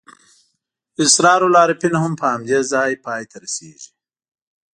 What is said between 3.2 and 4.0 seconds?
ته رسېږي.